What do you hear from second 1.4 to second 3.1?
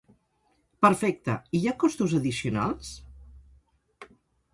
i hi ha costos addicionals?